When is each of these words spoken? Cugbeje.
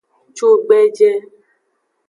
Cugbeje. 0.37 1.09